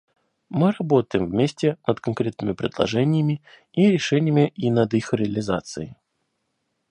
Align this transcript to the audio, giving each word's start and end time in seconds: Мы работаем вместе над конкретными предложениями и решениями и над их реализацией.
Мы 0.49 0.71
работаем 0.71 1.27
вместе 1.29 1.77
над 1.85 1.99
конкретными 1.99 2.53
предложениями 2.53 3.39
и 3.71 3.87
решениями 3.91 4.51
и 4.55 4.71
над 4.71 4.95
их 4.95 5.13
реализацией. 5.13 5.95